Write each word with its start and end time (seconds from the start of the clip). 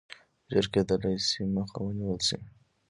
ژر 0.51 0.65
کېدلای 0.73 1.15
شي 1.27 1.41
مخه 1.55 1.79
ونیوله 1.83 2.21
شي. 2.27 2.39